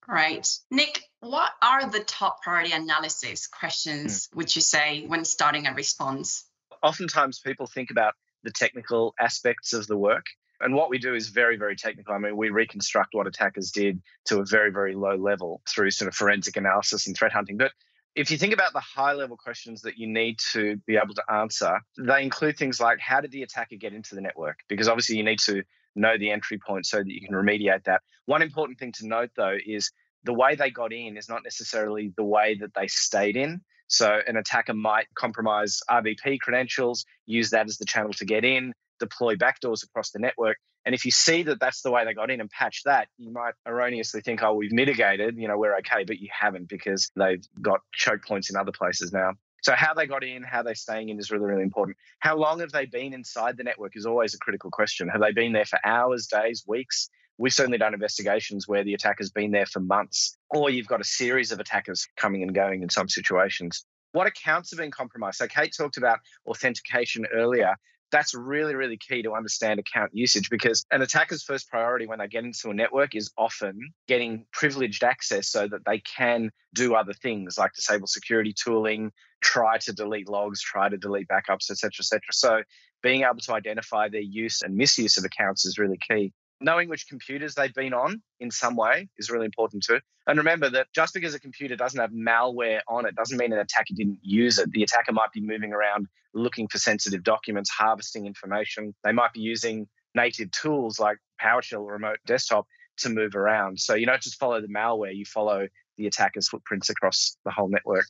Right. 0.08 0.48
Nick, 0.70 1.00
what 1.20 1.52
are 1.62 1.88
the 1.88 2.00
top 2.00 2.42
priority 2.42 2.72
analysis 2.72 3.46
questions, 3.46 4.28
mm. 4.28 4.36
would 4.36 4.54
you 4.54 4.62
say, 4.62 5.04
when 5.06 5.24
starting 5.24 5.66
a 5.66 5.74
response? 5.74 6.44
Oftentimes 6.82 7.38
people 7.38 7.66
think 7.66 7.90
about 7.90 8.14
the 8.42 8.50
technical 8.50 9.14
aspects 9.20 9.72
of 9.72 9.86
the 9.86 9.96
work. 9.96 10.26
And 10.60 10.74
what 10.74 10.90
we 10.90 10.98
do 10.98 11.14
is 11.14 11.28
very, 11.28 11.56
very 11.56 11.76
technical. 11.76 12.14
I 12.14 12.18
mean, 12.18 12.36
we 12.36 12.50
reconstruct 12.50 13.14
what 13.14 13.26
attackers 13.26 13.72
did 13.72 14.00
to 14.26 14.40
a 14.40 14.44
very, 14.44 14.70
very 14.70 14.94
low 14.94 15.16
level 15.16 15.60
through 15.68 15.90
sort 15.90 16.08
of 16.08 16.14
forensic 16.14 16.56
analysis 16.56 17.06
and 17.06 17.16
threat 17.16 17.32
hunting. 17.32 17.56
But 17.56 17.72
if 18.14 18.30
you 18.30 18.38
think 18.38 18.52
about 18.52 18.72
the 18.72 18.80
high 18.80 19.12
level 19.12 19.36
questions 19.36 19.82
that 19.82 19.96
you 19.96 20.06
need 20.06 20.38
to 20.52 20.76
be 20.86 20.96
able 20.96 21.14
to 21.14 21.32
answer, 21.32 21.80
they 21.98 22.22
include 22.22 22.56
things 22.56 22.80
like 22.80 22.98
how 22.98 23.20
did 23.20 23.30
the 23.30 23.42
attacker 23.42 23.76
get 23.76 23.94
into 23.94 24.14
the 24.14 24.20
network? 24.20 24.58
Because 24.68 24.88
obviously 24.88 25.16
you 25.16 25.24
need 25.24 25.38
to 25.40 25.62
know 25.94 26.18
the 26.18 26.30
entry 26.30 26.58
point 26.58 26.86
so 26.86 26.98
that 26.98 27.08
you 27.08 27.20
can 27.26 27.34
remediate 27.34 27.84
that. 27.84 28.02
One 28.26 28.42
important 28.42 28.78
thing 28.78 28.92
to 28.92 29.06
note 29.06 29.30
though 29.36 29.56
is 29.64 29.90
the 30.24 30.32
way 30.32 30.54
they 30.54 30.70
got 30.70 30.92
in 30.92 31.16
is 31.16 31.28
not 31.28 31.42
necessarily 31.42 32.12
the 32.16 32.24
way 32.24 32.56
that 32.60 32.74
they 32.74 32.86
stayed 32.86 33.36
in. 33.36 33.60
So 33.88 34.20
an 34.26 34.36
attacker 34.36 34.74
might 34.74 35.06
compromise 35.14 35.80
RDP 35.90 36.38
credentials, 36.40 37.04
use 37.26 37.50
that 37.50 37.66
as 37.66 37.78
the 37.78 37.84
channel 37.84 38.12
to 38.14 38.24
get 38.24 38.44
in, 38.44 38.72
deploy 39.02 39.34
backdoors 39.34 39.82
across 39.82 40.10
the 40.10 40.20
network. 40.20 40.56
And 40.84 40.94
if 40.94 41.04
you 41.04 41.10
see 41.10 41.42
that 41.44 41.60
that's 41.60 41.82
the 41.82 41.90
way 41.90 42.04
they 42.04 42.14
got 42.14 42.30
in 42.30 42.40
and 42.40 42.50
patch 42.50 42.82
that, 42.84 43.08
you 43.18 43.32
might 43.32 43.54
erroneously 43.66 44.20
think, 44.20 44.42
oh, 44.42 44.54
we've 44.54 44.72
mitigated, 44.72 45.36
you 45.36 45.48
know, 45.48 45.58
we're 45.58 45.76
okay, 45.78 46.04
but 46.04 46.18
you 46.18 46.28
haven't 46.32 46.68
because 46.68 47.10
they've 47.16 47.44
got 47.60 47.80
choke 47.92 48.24
points 48.24 48.50
in 48.50 48.56
other 48.56 48.72
places 48.72 49.12
now. 49.12 49.32
So 49.62 49.74
how 49.76 49.94
they 49.94 50.06
got 50.06 50.24
in, 50.24 50.42
how 50.42 50.64
they're 50.64 50.74
staying 50.74 51.08
in 51.08 51.20
is 51.20 51.30
really, 51.30 51.44
really 51.44 51.62
important. 51.62 51.96
How 52.18 52.36
long 52.36 52.58
have 52.60 52.72
they 52.72 52.86
been 52.86 53.12
inside 53.12 53.56
the 53.56 53.62
network 53.62 53.96
is 53.96 54.06
always 54.06 54.34
a 54.34 54.38
critical 54.38 54.70
question. 54.70 55.08
Have 55.08 55.20
they 55.20 55.32
been 55.32 55.52
there 55.52 55.64
for 55.64 55.78
hours, 55.84 56.26
days, 56.26 56.64
weeks? 56.66 57.08
We've 57.38 57.52
certainly 57.52 57.78
done 57.78 57.94
investigations 57.94 58.66
where 58.66 58.82
the 58.82 58.94
attacker's 58.94 59.30
been 59.30 59.52
there 59.52 59.66
for 59.66 59.78
months, 59.78 60.36
or 60.50 60.68
you've 60.68 60.88
got 60.88 61.00
a 61.00 61.04
series 61.04 61.52
of 61.52 61.60
attackers 61.60 62.08
coming 62.16 62.42
and 62.42 62.52
going 62.52 62.82
in 62.82 62.88
some 62.88 63.08
situations. 63.08 63.84
What 64.10 64.26
accounts 64.26 64.70
have 64.72 64.78
been 64.78 64.90
compromised? 64.90 65.38
So 65.38 65.46
Kate 65.46 65.72
talked 65.76 65.96
about 65.96 66.18
authentication 66.46 67.26
earlier 67.32 67.76
that's 68.12 68.34
really, 68.34 68.74
really 68.74 68.98
key 68.98 69.22
to 69.22 69.32
understand 69.32 69.80
account 69.80 70.10
usage 70.12 70.50
because 70.50 70.84
an 70.90 71.02
attacker's 71.02 71.42
first 71.42 71.68
priority 71.68 72.06
when 72.06 72.18
they 72.18 72.28
get 72.28 72.44
into 72.44 72.68
a 72.70 72.74
network 72.74 73.16
is 73.16 73.32
often 73.36 73.92
getting 74.06 74.44
privileged 74.52 75.02
access 75.02 75.48
so 75.48 75.66
that 75.66 75.80
they 75.86 75.98
can 75.98 76.50
do 76.74 76.94
other 76.94 77.14
things 77.14 77.56
like 77.58 77.72
disable 77.72 78.06
security 78.06 78.54
tooling, 78.54 79.10
try 79.40 79.78
to 79.78 79.92
delete 79.92 80.28
logs, 80.28 80.60
try 80.62 80.88
to 80.88 80.98
delete 80.98 81.26
backups, 81.26 81.70
etc., 81.70 81.90
etc. 82.00 82.20
So 82.32 82.62
being 83.02 83.22
able 83.22 83.40
to 83.40 83.54
identify 83.54 84.08
their 84.08 84.20
use 84.20 84.62
and 84.62 84.76
misuse 84.76 85.16
of 85.16 85.24
accounts 85.24 85.64
is 85.64 85.78
really 85.78 85.98
key 85.98 86.32
knowing 86.62 86.88
which 86.88 87.08
computers 87.08 87.54
they've 87.54 87.74
been 87.74 87.94
on 87.94 88.22
in 88.40 88.50
some 88.50 88.76
way 88.76 89.08
is 89.18 89.30
really 89.30 89.46
important 89.46 89.82
too. 89.82 90.00
And 90.26 90.38
remember 90.38 90.70
that 90.70 90.86
just 90.94 91.14
because 91.14 91.34
a 91.34 91.40
computer 91.40 91.76
doesn't 91.76 92.00
have 92.00 92.10
malware 92.10 92.80
on 92.88 93.06
it 93.06 93.14
doesn't 93.16 93.38
mean 93.38 93.52
an 93.52 93.58
attacker 93.58 93.94
didn't 93.94 94.18
use 94.22 94.58
it. 94.58 94.70
The 94.70 94.82
attacker 94.82 95.12
might 95.12 95.32
be 95.32 95.40
moving 95.40 95.72
around 95.72 96.06
looking 96.34 96.68
for 96.68 96.78
sensitive 96.78 97.22
documents, 97.22 97.70
harvesting 97.70 98.26
information. 98.26 98.94
They 99.04 99.12
might 99.12 99.32
be 99.32 99.40
using 99.40 99.88
native 100.14 100.50
tools 100.50 100.98
like 100.98 101.18
PowerShell 101.42 101.80
or 101.80 101.92
remote 101.92 102.18
desktop 102.26 102.66
to 102.98 103.08
move 103.08 103.34
around. 103.34 103.80
So 103.80 103.94
you 103.94 104.06
don't 104.06 104.22
just 104.22 104.38
follow 104.38 104.60
the 104.60 104.68
malware, 104.68 105.14
you 105.14 105.24
follow 105.24 105.68
the 105.96 106.06
attacker's 106.06 106.48
footprints 106.48 106.90
across 106.90 107.36
the 107.44 107.50
whole 107.50 107.68
network. 107.68 108.06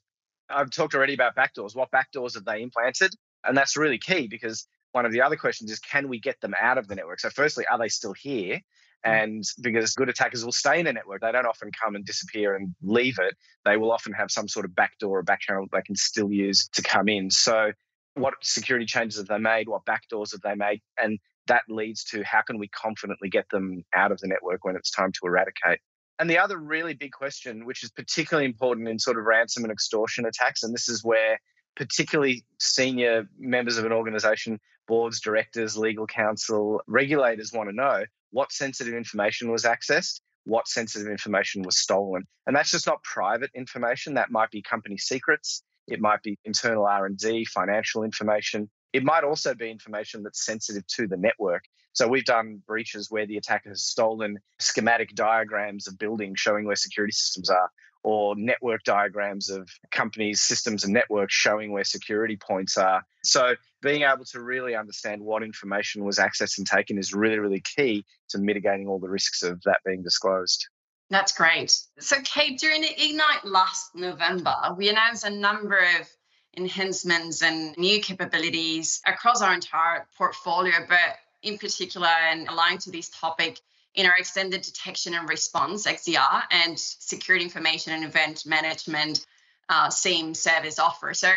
I've 0.48 0.70
talked 0.70 0.94
already 0.94 1.14
about 1.14 1.34
backdoors. 1.34 1.74
What 1.74 1.90
backdoors 1.90 2.34
have 2.34 2.44
they 2.44 2.62
implanted? 2.62 3.14
And 3.44 3.56
that's 3.56 3.76
really 3.76 3.98
key 3.98 4.28
because 4.28 4.66
one 4.92 5.06
of 5.06 5.12
the 5.12 5.22
other 5.22 5.36
questions 5.36 5.70
is 5.70 5.78
can 5.78 6.08
we 6.08 6.20
get 6.20 6.40
them 6.40 6.54
out 6.60 6.78
of 6.78 6.88
the 6.88 6.94
network? 6.94 7.20
So, 7.20 7.30
firstly, 7.30 7.64
are 7.70 7.78
they 7.78 7.88
still 7.88 8.12
here? 8.12 8.60
Hmm. 9.04 9.10
And 9.10 9.44
because 9.60 9.94
good 9.94 10.08
attackers 10.08 10.44
will 10.44 10.52
stay 10.52 10.78
in 10.80 10.86
a 10.86 10.92
network, 10.92 11.22
they 11.22 11.32
don't 11.32 11.46
often 11.46 11.70
come 11.72 11.94
and 11.94 12.04
disappear 12.04 12.54
and 12.54 12.74
leave 12.82 13.18
it. 13.18 13.34
They 13.64 13.76
will 13.76 13.92
often 13.92 14.12
have 14.12 14.30
some 14.30 14.48
sort 14.48 14.64
of 14.64 14.74
backdoor 14.74 15.18
or 15.18 15.22
back 15.22 15.40
channel 15.40 15.66
they 15.72 15.82
can 15.82 15.96
still 15.96 16.30
use 16.30 16.68
to 16.74 16.82
come 16.82 17.08
in. 17.08 17.30
So, 17.30 17.72
what 18.14 18.34
security 18.42 18.86
changes 18.86 19.18
have 19.18 19.28
they 19.28 19.38
made? 19.38 19.68
What 19.68 19.84
backdoors 19.84 20.32
have 20.32 20.42
they 20.42 20.54
made? 20.54 20.82
And 20.98 21.18
that 21.48 21.62
leads 21.68 22.04
to 22.04 22.22
how 22.22 22.42
can 22.42 22.58
we 22.58 22.68
confidently 22.68 23.28
get 23.28 23.48
them 23.50 23.84
out 23.94 24.12
of 24.12 24.20
the 24.20 24.28
network 24.28 24.64
when 24.64 24.76
it's 24.76 24.90
time 24.90 25.10
to 25.12 25.26
eradicate? 25.26 25.80
And 26.18 26.30
the 26.30 26.38
other 26.38 26.58
really 26.58 26.94
big 26.94 27.10
question, 27.10 27.64
which 27.64 27.82
is 27.82 27.90
particularly 27.90 28.46
important 28.46 28.88
in 28.88 28.98
sort 28.98 29.18
of 29.18 29.24
ransom 29.24 29.64
and 29.64 29.72
extortion 29.72 30.24
attacks, 30.26 30.62
and 30.62 30.72
this 30.72 30.88
is 30.88 31.02
where 31.02 31.40
particularly 31.76 32.44
senior 32.58 33.28
members 33.38 33.78
of 33.78 33.84
an 33.84 33.92
organization, 33.92 34.60
boards, 34.86 35.20
directors, 35.20 35.76
legal 35.76 36.06
counsel, 36.06 36.80
regulators 36.86 37.52
want 37.52 37.68
to 37.68 37.74
know 37.74 38.04
what 38.30 38.52
sensitive 38.52 38.94
information 38.94 39.50
was 39.50 39.64
accessed, 39.64 40.20
what 40.44 40.66
sensitive 40.68 41.08
information 41.08 41.62
was 41.62 41.78
stolen. 41.78 42.24
And 42.46 42.56
that's 42.56 42.70
just 42.70 42.86
not 42.86 43.02
private 43.02 43.50
information. 43.54 44.14
That 44.14 44.30
might 44.30 44.50
be 44.50 44.62
company 44.62 44.98
secrets. 44.98 45.62
It 45.86 46.00
might 46.00 46.22
be 46.22 46.38
internal 46.44 46.86
R&D, 46.86 47.44
financial 47.46 48.04
information. 48.04 48.70
It 48.92 49.04
might 49.04 49.24
also 49.24 49.54
be 49.54 49.70
information 49.70 50.22
that's 50.22 50.44
sensitive 50.44 50.86
to 50.88 51.06
the 51.06 51.16
network. 51.16 51.64
So 51.94 52.08
we've 52.08 52.24
done 52.24 52.62
breaches 52.66 53.10
where 53.10 53.26
the 53.26 53.36
attacker 53.36 53.68
has 53.68 53.82
stolen 53.82 54.38
schematic 54.58 55.14
diagrams 55.14 55.86
of 55.86 55.98
buildings 55.98 56.40
showing 56.40 56.64
where 56.64 56.76
security 56.76 57.12
systems 57.12 57.50
are, 57.50 57.70
or 58.04 58.34
network 58.36 58.82
diagrams 58.84 59.50
of 59.50 59.68
companies, 59.90 60.40
systems, 60.40 60.84
and 60.84 60.92
networks 60.92 61.34
showing 61.34 61.72
where 61.72 61.84
security 61.84 62.36
points 62.36 62.76
are. 62.76 63.04
So, 63.22 63.54
being 63.80 64.02
able 64.02 64.24
to 64.26 64.40
really 64.40 64.74
understand 64.74 65.22
what 65.22 65.42
information 65.42 66.04
was 66.04 66.18
accessed 66.18 66.58
and 66.58 66.66
taken 66.66 66.98
is 66.98 67.12
really, 67.12 67.38
really 67.38 67.60
key 67.60 68.04
to 68.30 68.38
mitigating 68.38 68.86
all 68.86 68.98
the 68.98 69.08
risks 69.08 69.42
of 69.42 69.60
that 69.62 69.80
being 69.84 70.02
disclosed. 70.02 70.66
That's 71.10 71.32
great. 71.32 71.78
So, 71.98 72.16
Kate, 72.24 72.58
during 72.58 72.84
Ignite 72.84 73.44
last 73.44 73.94
November, 73.94 74.54
we 74.76 74.88
announced 74.88 75.24
a 75.24 75.30
number 75.30 75.78
of 76.00 76.08
enhancements 76.56 77.42
and 77.42 77.76
new 77.76 78.00
capabilities 78.00 79.00
across 79.06 79.42
our 79.42 79.52
entire 79.54 80.06
portfolio, 80.16 80.72
but 80.88 81.16
in 81.42 81.58
particular, 81.58 82.08
and 82.08 82.48
aligned 82.48 82.80
to 82.80 82.90
this 82.90 83.10
topic, 83.10 83.60
in 83.94 84.06
our 84.06 84.16
extended 84.16 84.62
detection 84.62 85.14
and 85.14 85.28
response 85.28 85.86
XDR 85.86 86.42
and 86.50 86.78
security 86.78 87.44
information 87.44 87.92
and 87.92 88.04
event 88.04 88.46
management 88.46 89.26
uh, 89.68 89.90
SIEM 89.90 90.34
service 90.34 90.78
offer. 90.78 91.14
So, 91.14 91.30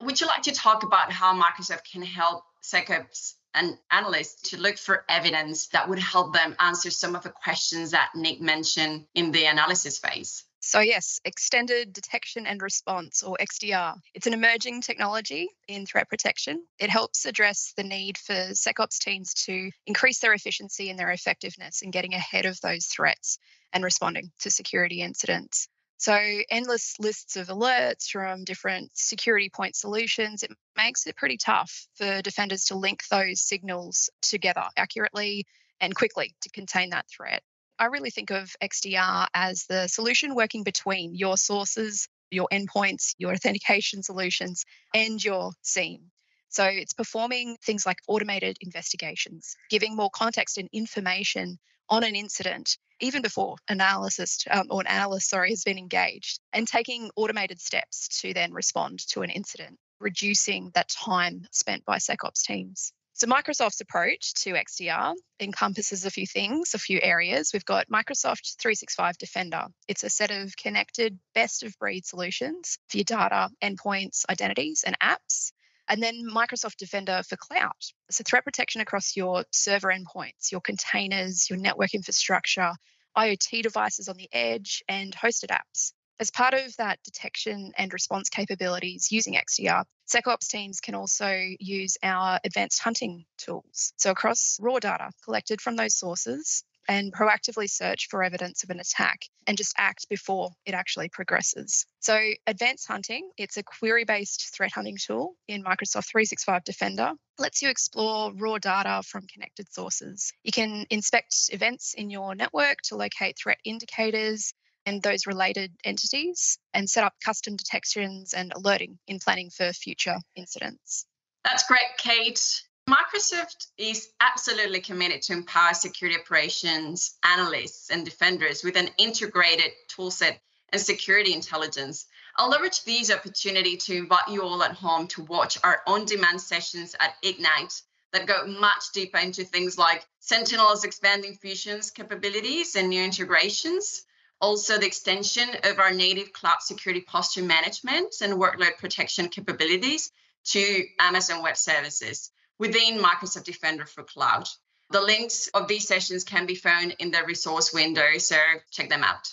would 0.00 0.20
you 0.20 0.26
like 0.26 0.42
to 0.42 0.52
talk 0.52 0.84
about 0.84 1.10
how 1.10 1.38
Microsoft 1.40 1.90
can 1.90 2.02
help 2.02 2.44
SecOps 2.62 3.34
and 3.54 3.76
analysts 3.90 4.50
to 4.50 4.60
look 4.60 4.78
for 4.78 5.04
evidence 5.08 5.68
that 5.68 5.88
would 5.88 5.98
help 5.98 6.32
them 6.32 6.54
answer 6.60 6.90
some 6.90 7.16
of 7.16 7.24
the 7.24 7.30
questions 7.30 7.90
that 7.90 8.10
Nick 8.14 8.40
mentioned 8.40 9.06
in 9.14 9.32
the 9.32 9.46
analysis 9.46 9.98
phase? 9.98 10.44
So, 10.68 10.80
yes, 10.80 11.18
extended 11.24 11.94
detection 11.94 12.46
and 12.46 12.60
response, 12.60 13.22
or 13.22 13.38
XDR. 13.40 13.94
It's 14.12 14.26
an 14.26 14.34
emerging 14.34 14.82
technology 14.82 15.48
in 15.66 15.86
threat 15.86 16.10
protection. 16.10 16.62
It 16.78 16.90
helps 16.90 17.24
address 17.24 17.72
the 17.78 17.84
need 17.84 18.18
for 18.18 18.34
SecOps 18.34 18.98
teams 18.98 19.32
to 19.46 19.70
increase 19.86 20.18
their 20.18 20.34
efficiency 20.34 20.90
and 20.90 20.98
their 20.98 21.10
effectiveness 21.10 21.80
in 21.80 21.90
getting 21.90 22.12
ahead 22.12 22.44
of 22.44 22.60
those 22.60 22.84
threats 22.84 23.38
and 23.72 23.82
responding 23.82 24.30
to 24.40 24.50
security 24.50 25.00
incidents. 25.00 25.68
So, 25.96 26.12
endless 26.50 26.96
lists 27.00 27.36
of 27.36 27.46
alerts 27.46 28.10
from 28.10 28.44
different 28.44 28.90
security 28.92 29.48
point 29.48 29.74
solutions, 29.74 30.42
it 30.42 30.50
makes 30.76 31.06
it 31.06 31.16
pretty 31.16 31.38
tough 31.38 31.88
for 31.94 32.20
defenders 32.20 32.66
to 32.66 32.74
link 32.76 33.04
those 33.10 33.40
signals 33.40 34.10
together 34.20 34.64
accurately 34.76 35.46
and 35.80 35.94
quickly 35.94 36.36
to 36.42 36.50
contain 36.50 36.90
that 36.90 37.06
threat. 37.08 37.42
I 37.78 37.86
really 37.86 38.10
think 38.10 38.30
of 38.30 38.54
XDR 38.62 39.28
as 39.34 39.66
the 39.66 39.86
solution 39.88 40.34
working 40.34 40.64
between 40.64 41.14
your 41.14 41.36
sources, 41.36 42.08
your 42.30 42.48
endpoints, 42.52 43.14
your 43.18 43.32
authentication 43.34 44.02
solutions, 44.02 44.64
and 44.94 45.22
your 45.22 45.52
SIEM. 45.62 46.10
So 46.48 46.64
it's 46.64 46.94
performing 46.94 47.56
things 47.62 47.84
like 47.86 47.98
automated 48.08 48.56
investigations, 48.60 49.54
giving 49.70 49.94
more 49.94 50.10
context 50.10 50.58
and 50.58 50.68
information 50.72 51.58
on 51.88 52.04
an 52.04 52.16
incident 52.16 52.76
even 53.00 53.22
before 53.22 53.56
analysis 53.68 54.44
um, 54.50 54.66
or 54.70 54.80
an 54.80 54.86
analyst 54.86 55.30
sorry 55.30 55.50
has 55.50 55.64
been 55.64 55.78
engaged 55.78 56.40
and 56.52 56.66
taking 56.66 57.10
automated 57.16 57.60
steps 57.60 58.20
to 58.20 58.34
then 58.34 58.52
respond 58.52 58.98
to 59.08 59.22
an 59.22 59.30
incident 59.30 59.78
reducing 60.00 60.70
that 60.74 60.88
time 60.88 61.42
spent 61.50 61.84
by 61.84 61.98
secops 61.98 62.42
teams 62.42 62.92
So, 63.18 63.26
Microsoft's 63.26 63.80
approach 63.80 64.32
to 64.44 64.52
XDR 64.52 65.12
encompasses 65.40 66.04
a 66.04 66.10
few 66.10 66.24
things, 66.24 66.74
a 66.74 66.78
few 66.78 67.00
areas. 67.02 67.50
We've 67.52 67.64
got 67.64 67.88
Microsoft 67.88 68.54
365 68.60 69.18
Defender. 69.18 69.64
It's 69.88 70.04
a 70.04 70.08
set 70.08 70.30
of 70.30 70.56
connected, 70.56 71.18
best 71.34 71.64
of 71.64 71.76
breed 71.80 72.06
solutions 72.06 72.78
for 72.88 72.98
your 72.98 73.04
data, 73.04 73.50
endpoints, 73.60 74.24
identities, 74.30 74.84
and 74.86 74.96
apps. 75.00 75.50
And 75.88 76.00
then 76.00 76.28
Microsoft 76.32 76.76
Defender 76.76 77.22
for 77.28 77.36
cloud. 77.36 77.72
So, 78.08 78.22
threat 78.24 78.44
protection 78.44 78.82
across 78.82 79.16
your 79.16 79.44
server 79.50 79.88
endpoints, 79.88 80.52
your 80.52 80.60
containers, 80.60 81.50
your 81.50 81.58
network 81.58 81.94
infrastructure, 81.94 82.70
IoT 83.16 83.64
devices 83.64 84.08
on 84.08 84.16
the 84.16 84.28
edge, 84.32 84.84
and 84.88 85.12
hosted 85.12 85.48
apps. 85.48 85.92
As 86.20 86.30
part 86.30 86.54
of 86.54 86.76
that 86.78 86.98
detection 87.04 87.72
and 87.78 87.92
response 87.92 88.28
capabilities 88.28 89.12
using 89.12 89.34
XDR, 89.34 89.84
SecOps 90.08 90.48
teams 90.48 90.80
can 90.80 90.94
also 90.94 91.30
use 91.60 91.96
our 92.02 92.40
advanced 92.42 92.82
hunting 92.82 93.24
tools. 93.36 93.92
So, 93.96 94.10
across 94.10 94.58
raw 94.60 94.78
data 94.78 95.10
collected 95.24 95.60
from 95.60 95.76
those 95.76 95.94
sources, 95.94 96.64
and 96.88 97.12
proactively 97.12 97.68
search 97.68 98.08
for 98.08 98.24
evidence 98.24 98.64
of 98.64 98.70
an 98.70 98.80
attack 98.80 99.20
and 99.46 99.58
just 99.58 99.74
act 99.76 100.08
before 100.08 100.50
it 100.64 100.74
actually 100.74 101.08
progresses. 101.10 101.86
So, 102.00 102.18
Advanced 102.46 102.88
Hunting, 102.88 103.30
it's 103.36 103.58
a 103.58 103.62
query 103.62 104.04
based 104.04 104.54
threat 104.56 104.72
hunting 104.72 104.96
tool 104.96 105.34
in 105.46 105.62
Microsoft 105.62 106.08
365 106.10 106.64
Defender. 106.64 107.12
Lets 107.38 107.62
you 107.62 107.68
explore 107.68 108.32
raw 108.34 108.58
data 108.58 109.02
from 109.06 109.26
connected 109.32 109.72
sources. 109.72 110.32
You 110.42 110.50
can 110.50 110.86
inspect 110.90 111.50
events 111.52 111.94
in 111.94 112.10
your 112.10 112.34
network 112.34 112.78
to 112.84 112.96
locate 112.96 113.36
threat 113.38 113.58
indicators, 113.64 114.54
and 114.88 115.02
those 115.02 115.26
related 115.26 115.70
entities 115.84 116.58
and 116.72 116.88
set 116.88 117.04
up 117.04 117.12
custom 117.22 117.56
detections 117.56 118.32
and 118.32 118.52
alerting 118.56 118.98
in 119.06 119.18
planning 119.18 119.50
for 119.50 119.72
future 119.72 120.16
incidents. 120.34 121.04
That's 121.44 121.66
great, 121.66 121.80
Kate. 121.98 122.62
Microsoft 122.88 123.66
is 123.76 124.08
absolutely 124.18 124.80
committed 124.80 125.20
to 125.22 125.34
empower 125.34 125.74
security 125.74 126.18
operations 126.18 127.18
analysts 127.22 127.90
and 127.90 128.02
defenders 128.02 128.64
with 128.64 128.76
an 128.76 128.88
integrated 128.96 129.72
toolset 129.94 130.38
and 130.70 130.80
security 130.80 131.34
intelligence. 131.34 132.06
I'll 132.36 132.48
leverage 132.48 132.82
this 132.84 133.10
opportunity 133.10 133.76
to 133.76 133.96
invite 133.96 134.28
you 134.28 134.42
all 134.42 134.62
at 134.62 134.72
home 134.72 135.06
to 135.08 135.22
watch 135.24 135.58
our 135.62 135.82
on 135.86 136.06
demand 136.06 136.40
sessions 136.40 136.96
at 136.98 137.12
Ignite 137.22 137.82
that 138.14 138.26
go 138.26 138.46
much 138.46 138.84
deeper 138.94 139.18
into 139.18 139.44
things 139.44 139.76
like 139.76 140.06
Sentinel's 140.20 140.84
expanding 140.84 141.34
fusions 141.34 141.90
capabilities 141.90 142.74
and 142.74 142.88
new 142.88 143.02
integrations, 143.02 144.06
also 144.40 144.78
the 144.78 144.86
extension 144.86 145.48
of 145.64 145.78
our 145.78 145.92
native 145.92 146.32
cloud 146.32 146.60
security 146.60 147.00
posture 147.00 147.42
management 147.42 148.16
and 148.22 148.34
workload 148.34 148.76
protection 148.78 149.28
capabilities 149.28 150.12
to 150.44 150.84
Amazon 151.00 151.42
Web 151.42 151.56
Services 151.56 152.30
within 152.58 152.98
Microsoft 152.98 153.44
Defender 153.44 153.84
for 153.84 154.02
Cloud. 154.02 154.48
The 154.90 155.00
links 155.00 155.48
of 155.48 155.68
these 155.68 155.86
sessions 155.86 156.24
can 156.24 156.46
be 156.46 156.54
found 156.54 156.96
in 156.98 157.10
the 157.10 157.22
resource 157.24 157.72
window, 157.72 158.18
so 158.18 158.36
check 158.70 158.88
them 158.88 159.04
out. 159.04 159.32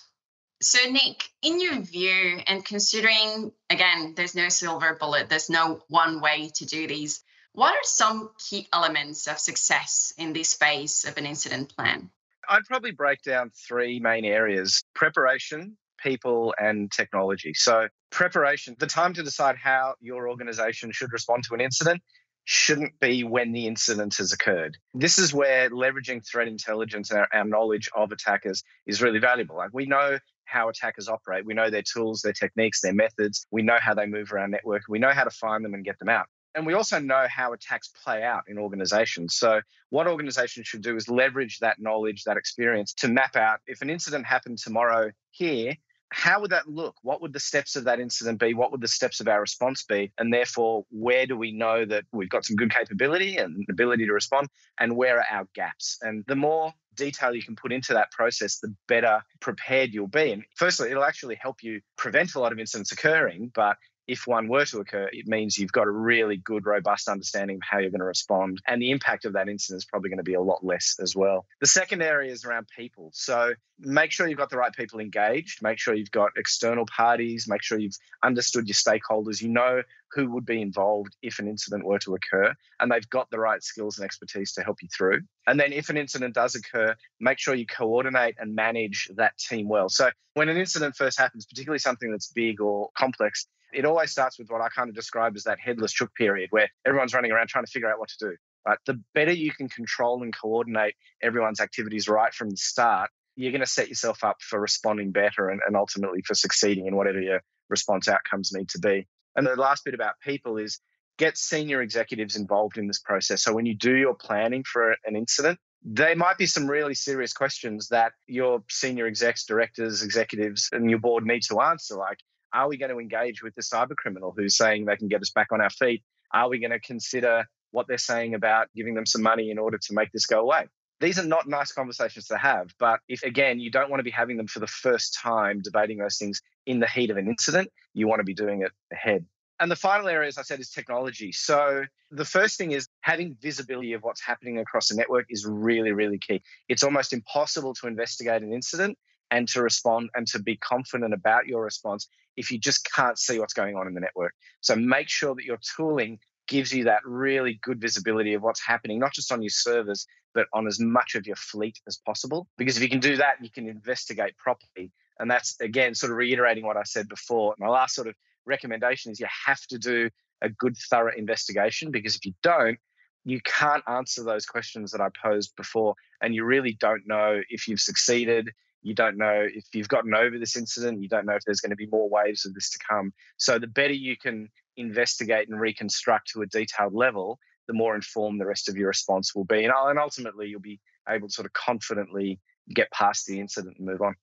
So, 0.62 0.90
Nick, 0.90 1.30
in 1.42 1.62
your 1.62 1.80
view, 1.80 2.42
and 2.48 2.66
considering 2.66 3.52
again, 3.70 4.14
there's 4.16 4.36
no 4.36 4.50
silver 4.50 4.98
bullet, 5.00 5.30
there's 5.30 5.50
no 5.50 5.84
one 5.90 6.22
way 6.22 6.50
to 6.56 6.66
do 6.66 6.88
these, 6.88 7.24
what 7.54 7.74
are 7.74 7.84
some 7.84 8.32
key 8.38 8.68
elements 8.74 9.28
of 9.28 9.40
success 9.40 10.14
in 10.18 10.34
this 10.34 10.54
phase 10.56 11.06
of 11.06 11.18
an 11.18 11.26
incident 11.26 11.74
plan? 11.74 12.10
I'd 12.50 12.66
probably 12.66 12.92
break 12.92 13.22
down 13.22 13.52
three 13.68 14.00
main 14.00 14.26
areas 14.26 14.84
preparation, 14.94 15.78
people, 16.02 16.54
and 16.58 16.92
technology. 16.92 17.54
So, 17.54 17.88
preparation, 18.12 18.76
the 18.80 18.88
time 18.88 19.14
to 19.14 19.24
decide 19.24 19.56
how 19.58 19.96
your 20.00 20.30
organization 20.30 20.92
should 20.92 21.12
respond 21.12 21.44
to 21.46 21.54
an 21.54 21.62
incident 21.62 22.02
shouldn't 22.46 23.00
be 23.00 23.24
when 23.24 23.52
the 23.52 23.66
incident 23.68 24.16
has 24.18 24.32
occurred. 24.32 24.78
This 24.94 25.18
is 25.18 25.34
where 25.34 25.70
leveraging 25.72 26.26
threat 26.26 26.48
intelligence 26.48 27.10
and 27.10 27.20
our, 27.20 27.28
our, 27.34 27.44
knowledge 27.44 27.90
of 27.96 28.12
attackers 28.12 28.64
is 28.86 29.02
really 29.02 29.18
valuable. 29.20 29.58
Like 29.58 29.72
we 29.74 29.88
know 29.88 30.20
how 30.46 30.70
attackers 30.70 31.10
operate, 31.10 31.44
we 31.44 31.56
know 31.56 31.72
their 31.72 31.82
tools, 31.82 32.22
their 32.22 32.34
techniques, 32.34 32.82
their 32.82 32.94
methods, 32.94 33.48
we 33.50 33.64
know 33.64 33.80
how 33.82 33.96
they 33.96 34.06
move 34.06 34.32
around 34.32 34.52
network, 34.52 34.84
we 34.88 35.00
know 35.00 35.10
how 35.10 35.24
to 35.24 35.32
find 35.32 35.66
them 35.66 35.74
and 35.74 35.84
get 35.84 35.98
them 35.98 36.10
out. 36.10 36.28
And 36.56 36.66
we 36.66 36.74
also 36.74 37.00
know 37.00 37.28
how 37.30 37.54
attacks 37.54 37.90
play 38.04 38.24
out 38.24 38.44
in 38.48 38.58
organizations. 38.58 39.36
So, 39.36 39.62
what 39.90 40.08
organizations 40.08 40.68
should 40.68 40.82
do 40.82 40.96
is 40.96 41.10
leverage 41.10 41.60
that 41.60 41.80
knowledge, 41.80 42.24
that 42.24 42.38
experience 42.38 42.94
to 42.96 43.08
map 43.08 43.36
out 43.36 43.60
if 43.68 43.82
an 43.82 43.90
incident 43.90 44.26
happened 44.26 44.58
tomorrow 44.58 45.12
here, 45.32 45.76
how 46.10 46.40
would 46.40 46.52
that 46.52 46.68
look? 46.68 46.96
What 47.02 47.22
would 47.22 47.34
the 47.34 47.40
steps 47.40 47.76
of 47.76 47.86
that 47.86 48.00
incident 48.00 48.40
be? 48.40 48.54
What 48.54 48.72
would 48.72 48.82
the 48.82 48.88
steps 48.88 49.20
of 49.20 49.28
our 49.28 49.42
response 49.42 49.84
be? 49.84 50.14
And 50.18 50.34
therefore, 50.34 50.86
where 50.90 51.26
do 51.26 51.36
we 51.36 51.52
know 51.52 51.84
that 51.84 52.06
we've 52.14 52.30
got 52.30 52.46
some 52.46 52.56
good 52.56 52.72
capability 52.72 53.38
and 53.38 53.66
ability 53.70 54.06
to 54.06 54.14
respond? 54.14 54.48
And 54.80 54.96
where 54.96 55.20
are 55.20 55.26
our 55.30 55.48
gaps? 55.54 55.98
And 56.02 56.24
the 56.28 56.36
more 56.36 56.74
detail 56.96 57.36
you 57.36 57.44
can 57.44 57.56
put 57.56 57.74
into 57.74 57.94
that 57.94 58.12
process, 58.12 58.60
the 58.60 58.74
better 58.88 59.24
prepared 59.42 59.94
you'll 59.94 60.08
be. 60.08 60.32
And 60.32 60.44
firstly, 60.56 60.90
it'll 60.90 61.04
actually 61.04 61.36
help 61.36 61.64
you 61.64 61.82
prevent 61.98 62.36
a 62.36 62.40
lot 62.40 62.54
of 62.54 62.60
incidents 62.60 62.92
occurring, 62.92 63.52
but 63.54 63.78
if 64.08 64.28
one 64.28 64.48
were 64.48 64.66
to 64.66 64.80
occur, 64.80 65.10
it 65.12 65.28
means 65.28 65.58
you've 65.58 65.72
got 65.72 65.88
a 65.88 65.92
really 65.92 66.38
good, 66.38 66.66
robust 66.66 67.08
understanding 67.08 67.58
of 67.58 67.62
how 67.70 67.80
you're 67.80 67.90
going 67.90 68.00
to 68.00 68.06
respond. 68.06 68.62
And 68.68 68.82
the 68.82 68.92
impact 68.92 69.26
of 69.26 69.34
that 69.34 69.50
incident 69.50 69.80
is 69.80 69.86
probably 69.86 70.10
going 70.10 70.18
to 70.18 70.24
be 70.24 70.36
a 70.36 70.42
lot 70.42 70.64
less 70.64 70.96
as 71.02 71.16
well. 71.16 71.46
The 71.62 71.68
second 71.68 72.02
area 72.02 72.32
is 72.32 72.46
around 72.46 72.68
people. 72.76 73.12
So 73.14 73.54
make 73.80 74.12
sure 74.12 74.28
you've 74.28 74.38
got 74.38 74.50
the 74.50 74.58
right 74.58 74.74
people 74.74 75.00
engaged, 75.00 75.62
make 75.62 75.80
sure 75.80 75.94
you've 75.94 76.12
got 76.12 76.32
external 76.38 76.86
parties, 76.86 77.48
make 77.48 77.64
sure 77.64 77.80
you've 77.80 77.98
understood 78.24 78.68
your 78.68 78.76
stakeholders, 78.76 79.42
you 79.42 79.50
know 79.50 79.82
who 80.14 80.32
would 80.32 80.46
be 80.46 80.62
involved 80.62 81.16
if 81.22 81.40
an 81.40 81.48
incident 81.48 81.84
were 81.84 82.00
to 82.00 82.16
occur, 82.16 82.54
and 82.80 82.90
they've 82.90 83.10
got 83.10 83.30
the 83.32 83.40
right 83.40 83.62
skills 83.62 83.98
and 83.98 84.06
expertise 84.06 84.54
to 84.54 84.64
help 84.64 84.82
you 84.82 84.88
through. 84.96 85.20
And 85.46 85.60
then 85.60 85.74
if 85.74 85.90
an 85.90 85.98
incident 85.98 86.34
does 86.34 86.56
occur, 86.56 86.96
make 87.20 87.38
sure 87.38 87.54
you 87.54 87.66
coordinate 87.66 88.36
and 88.40 88.56
manage 88.56 89.10
that 89.18 89.38
team 89.38 89.68
well. 89.68 89.90
So 89.90 90.10
when 90.34 90.48
an 90.48 90.58
incident 90.58 90.96
first 90.96 91.20
happens, 91.20 91.46
particularly 91.46 91.80
something 91.80 92.12
that's 92.12 92.32
big 92.32 92.62
or 92.62 92.90
complex, 92.98 93.46
it 93.76 93.86
always 93.86 94.12
starts 94.12 94.40
with 94.40 94.50
what 94.50 94.62
I 94.62 94.70
kind 94.70 94.90
of 94.90 94.96
describe 94.96 95.36
as 95.36 95.44
that 95.44 95.60
headless 95.60 95.92
chook 95.92 96.14
period 96.16 96.48
where 96.52 96.70
everyone's 96.86 97.14
running 97.14 97.32
around 97.32 97.48
trying 97.48 97.66
to 97.66 97.72
figure 97.72 97.92
out 97.92 98.00
what 98.00 98.10
to 98.10 98.30
do. 98.30 98.36
Right? 98.66 98.78
The 98.86 99.02
better 99.14 99.32
you 99.32 99.52
can 99.52 99.70
control 99.70 100.24
and 100.24 100.36
coordinate 100.36 100.96
everyone's 101.22 101.60
activities 101.60 102.08
right 102.08 102.34
from 102.34 102.50
the 102.50 102.58
start, 102.58 103.10
you're 103.36 103.52
going 103.52 103.62
to 103.62 103.68
set 103.68 103.90
yourself 103.90 104.24
up 104.24 104.38
for 104.42 104.60
responding 104.60 105.12
better 105.12 105.50
and, 105.50 105.62
and 105.68 105.76
ultimately 105.76 106.22
for 106.26 106.34
succeeding 106.34 106.88
in 106.88 106.96
whatever 106.96 107.20
your 107.20 107.42
response 107.70 108.08
outcomes 108.08 108.52
need 108.54 108.70
to 108.70 108.80
be. 108.80 109.08
And 109.36 109.46
the 109.46 109.56
last 109.56 109.84
bit 109.84 109.94
about 109.94 110.16
people 110.24 110.58
is 110.58 110.80
get 111.18 111.38
senior 111.38 111.82
executives 111.82 112.36
involved 112.36 112.78
in 112.78 112.88
this 112.88 113.00
process. 113.00 113.44
So 113.44 113.54
when 113.54 113.66
you 113.66 113.76
do 113.76 113.96
your 113.96 114.16
planning 114.16 114.64
for 114.64 114.96
an 115.06 115.16
incident, 115.16 115.60
there 115.84 116.16
might 116.16 116.38
be 116.38 116.48
some 116.48 116.68
really 116.68 116.96
serious 116.96 117.34
questions 117.34 117.90
that 117.90 118.14
your 118.26 118.64
senior 118.70 119.06
execs, 119.06 119.46
directors, 119.46 120.02
executives, 120.02 120.70
and 120.72 120.90
your 120.90 121.00
board 121.00 121.26
need 121.26 121.44
to 121.44 121.62
answer. 121.62 121.96
Like, 121.96 122.18
are 122.56 122.70
we 122.70 122.78
going 122.78 122.90
to 122.90 123.00
engage 123.00 123.44
with 123.44 123.54
the 123.54 123.62
cyber 123.62 123.96
criminal 123.96 124.34
who's 124.36 124.56
saying 124.56 124.86
they 124.86 124.96
can 124.96 125.10
get 125.10 125.22
us 125.22 125.30
back 125.30 125.48
on 125.52 125.60
our 125.60 125.70
feet? 125.70 126.04
Are 126.34 126.50
we 126.50 126.60
going 126.60 126.72
to 126.72 126.80
consider 126.80 127.46
what 127.72 127.88
they're 127.88 127.98
saying 127.98 128.34
about 128.34 128.70
giving 128.74 128.96
them 128.96 129.06
some 129.06 129.22
money 129.22 129.52
in 129.52 129.60
order 129.60 129.78
to 129.78 129.94
make 129.94 130.12
this 130.14 130.26
go 130.26 130.40
away? 130.40 130.68
These 131.02 131.20
are 131.20 131.26
not 131.26 131.50
nice 131.50 131.74
conversations 131.74 132.28
to 132.28 132.38
have. 132.38 132.74
But 132.80 133.02
if, 133.10 133.24
again, 133.24 133.60
you 133.60 133.70
don't 133.70 133.90
want 133.90 134.00
to 134.00 134.06
be 134.06 134.12
having 134.12 134.38
them 134.38 134.48
for 134.48 134.62
the 134.62 134.68
first 134.68 135.20
time 135.22 135.62
debating 135.62 135.98
those 135.98 136.18
things 136.18 136.42
in 136.66 136.80
the 136.80 136.88
heat 136.88 137.10
of 137.10 137.18
an 137.18 137.28
incident, 137.28 137.70
you 137.94 138.08
want 138.08 138.22
to 138.22 138.24
be 138.24 138.34
doing 138.34 138.62
it 138.62 138.72
ahead. 138.90 139.26
And 139.60 139.70
the 139.70 139.76
final 139.76 140.08
area, 140.08 140.30
as 140.30 140.38
I 140.38 140.42
said, 140.42 140.62
is 140.62 140.70
technology. 140.70 141.34
So 141.34 141.84
the 142.12 142.26
first 142.26 142.58
thing 142.58 142.72
is 142.72 142.88
having 143.02 143.36
visibility 143.42 143.94
of 143.94 144.04
what's 144.04 144.22
happening 144.22 144.60
across 144.60 144.88
the 144.88 144.96
network 144.96 145.26
is 145.30 145.46
really, 145.46 145.92
really 145.92 146.20
key. 146.20 146.42
It's 146.70 146.84
almost 146.84 147.12
impossible 147.12 147.74
to 147.76 147.88
investigate 147.88 148.42
an 148.42 148.54
incident 148.54 148.98
and 149.32 149.48
to 149.50 149.62
respond 149.62 150.10
and 150.16 150.28
to 150.28 150.40
be 150.40 150.58
confident 150.58 151.14
about 151.14 151.48
your 151.48 151.64
response 151.64 152.08
if 152.38 152.52
you 152.52 152.60
just 152.60 152.90
can't 152.92 153.18
see 153.18 153.40
what's 153.40 153.54
going 153.54 153.76
on 153.76 153.88
in 153.88 153.94
the 153.94 154.02
network. 154.02 154.34
So 154.62 154.76
make 154.76 155.10
sure 155.10 155.36
that 155.36 155.46
your 155.46 155.60
tooling 155.76 156.20
gives 156.48 156.74
you 156.74 156.84
that 156.84 157.02
really 157.06 157.60
good 157.64 157.82
visibility 157.82 158.34
of 158.34 158.44
what's 158.44 158.66
happening, 158.66 159.00
not 159.00 159.14
just 159.14 159.32
on 159.32 159.42
your 159.42 159.50
servers, 159.50 160.06
but 160.34 160.48
on 160.54 160.68
as 160.68 160.80
much 160.80 161.16
of 161.16 161.26
your 161.26 161.36
fleet 161.38 161.80
as 161.88 161.98
possible. 162.06 162.48
Because 162.58 162.78
if 162.78 162.84
you 162.84 162.90
can 162.90 163.00
do 163.00 163.18
that, 163.18 163.36
you 163.42 163.50
can 163.50 163.68
investigate 163.68 164.38
properly. 164.38 164.92
And 165.20 165.32
that's, 165.32 165.60
again, 165.62 165.96
sort 165.96 166.12
of 166.12 166.18
reiterating 166.18 166.66
what 166.66 166.78
I 166.78 166.84
said 166.84 167.08
before. 167.08 167.56
My 167.58 167.70
last 167.70 167.96
sort 167.96 168.08
of 168.08 168.16
recommendation 168.46 169.12
is 169.12 169.20
you 169.20 169.28
have 169.46 169.62
to 169.68 169.80
do 169.80 170.10
a 170.42 170.50
good, 170.50 170.76
thorough 170.90 171.14
investigation 171.16 171.90
because 171.90 172.16
if 172.16 172.26
you 172.26 172.34
don't, 172.44 172.78
you 173.24 173.40
can't 173.42 173.84
answer 173.88 174.24
those 174.24 174.46
questions 174.46 174.92
that 174.92 175.02
I 175.02 175.10
posed 175.24 175.56
before. 175.56 175.96
And 176.22 176.36
you 176.36 176.44
really 176.44 176.78
don't 176.80 177.08
know 177.08 177.42
if 177.50 177.68
you've 177.68 177.80
succeeded, 177.80 178.50
you 178.86 178.94
don't 178.94 179.18
know 179.18 179.48
if 179.52 179.66
you've 179.74 179.88
gotten 179.88 180.14
over 180.14 180.38
this 180.38 180.56
incident. 180.56 181.02
You 181.02 181.10
don't 181.10 181.26
know 181.26 181.34
if 181.34 181.44
there's 181.44 181.60
going 181.60 181.72
to 181.72 181.76
be 181.76 181.88
more 181.88 182.08
waves 182.08 182.46
of 182.46 182.54
this 182.54 182.70
to 182.70 182.78
come. 182.88 183.14
So 183.38 183.58
the 183.58 183.66
better 183.66 183.94
you 183.94 184.16
can 184.16 184.48
investigate 184.78 185.50
and 185.50 185.60
reconstruct 185.60 186.30
to 186.34 186.44
a 186.44 186.46
detailed 186.46 186.94
level, 186.94 187.40
the 187.68 187.74
more 187.74 187.96
informed 187.96 188.40
the 188.40 188.46
rest 188.46 188.70
of 188.70 188.78
your 188.78 188.90
response 188.90 189.34
will 189.34 189.44
be. 189.44 189.66
And, 189.66 189.74
and 189.76 189.98
ultimately, 189.98 190.50
you'll 190.50 190.62
be 190.62 190.80
able 191.10 191.30
to 191.30 191.34
sort 191.34 191.48
of 191.48 191.54
confidently 191.54 192.40
get 192.76 192.92
past 192.92 193.26
the 193.26 193.40
incident 193.40 193.78
and 193.80 193.88
move 193.88 194.04
on. 194.04 194.14